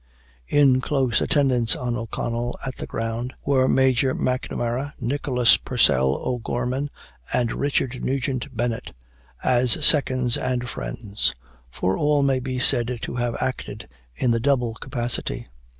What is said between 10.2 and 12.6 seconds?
and friends; for all may be